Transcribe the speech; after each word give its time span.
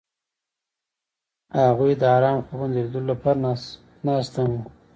هغوی 1.67 1.91
د 2.01 2.03
آرام 2.17 2.37
خوبونو 2.45 2.71
د 2.73 2.75
لیدلو 2.75 3.09
لپاره 3.11 3.39
ناست 4.07 4.33
هم 4.39 4.49
وو. 4.55 4.61